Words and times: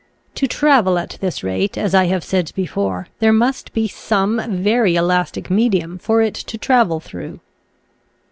To 0.33 0.47
travel 0.47 0.97
at 0.97 1.19
this 1.21 1.43
rate, 1.43 1.77
as 1.77 1.93
I 1.93 2.05
have 2.05 2.23
said 2.23 2.51
before, 2.55 3.07
there 3.19 3.31
must 3.31 3.71
be 3.71 3.87
some 3.87 4.41
very 4.49 4.95
elastic 4.95 5.51
medium 5.51 5.99
for 5.99 6.23
it 6.23 6.33
to 6.33 6.57
travel 6.57 6.99
through. 6.99 7.39